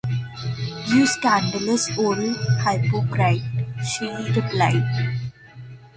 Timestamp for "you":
0.87-1.05